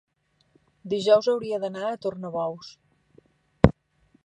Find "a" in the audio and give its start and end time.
1.91-1.99